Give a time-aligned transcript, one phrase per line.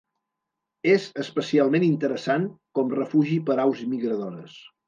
[0.93, 4.61] És especialment interessant com refugi per aus migradores.